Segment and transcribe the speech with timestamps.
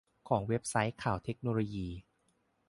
[0.29, 1.87] ของเว็บไซต์ข่าวเทคโนโลยี